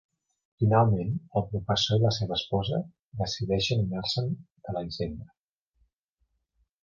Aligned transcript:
Finalment, 0.61 1.11
el 1.41 1.43
professor 1.49 1.99
i 1.99 2.01
la 2.05 2.13
seva 2.15 2.35
esposa 2.37 2.79
decideixen 3.21 3.83
anar-se'n 3.85 4.33
de 4.69 4.75
la 4.79 4.83
hisenda. 4.87 5.29